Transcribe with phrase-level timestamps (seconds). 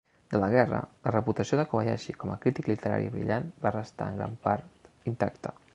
[0.33, 4.21] De la guerra, la reputació de Kobayashi com a crític literari brillant va restar en
[4.23, 5.59] gran part intacta.